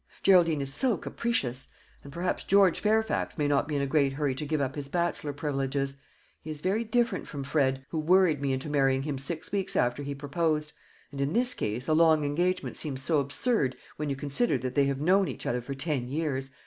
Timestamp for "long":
11.93-12.25